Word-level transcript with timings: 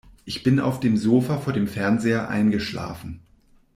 Ich 0.25 0.41
bin 0.41 0.59
auf 0.59 0.79
dem 0.79 0.97
Sofa 0.97 1.37
vor 1.37 1.53
dem 1.53 1.67
Fernseher 1.67 2.27
eingeschlafen. 2.27 3.21